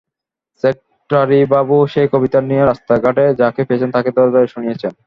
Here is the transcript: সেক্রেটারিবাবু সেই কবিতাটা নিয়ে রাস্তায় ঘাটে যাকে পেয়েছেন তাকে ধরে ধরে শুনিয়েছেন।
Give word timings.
সেক্রেটারিবাবু 0.63 1.77
সেই 1.93 2.07
কবিতাটা 2.13 2.47
নিয়ে 2.49 2.63
রাস্তায় 2.63 3.01
ঘাটে 3.05 3.23
যাকে 3.41 3.61
পেয়েছেন 3.67 3.89
তাকে 3.91 4.09
ধরে 4.17 4.29
ধরে 4.31 4.47
শুনিয়েছেন। 4.47 4.91